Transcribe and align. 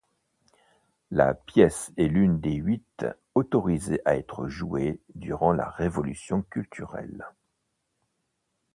La 1.11 1.35
pièce 1.35 1.91
est 1.95 2.07
l'une 2.07 2.39
des 2.39 2.55
huit 2.55 3.05
autorisées 3.35 4.01
à 4.03 4.15
être 4.15 4.47
jouée 4.47 4.99
durant 5.13 5.53
la 5.53 5.69
Révolution 5.69 6.41
culturelle. 6.41 7.23